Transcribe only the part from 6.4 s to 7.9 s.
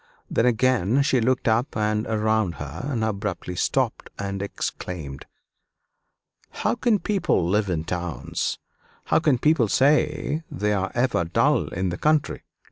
"How can people live in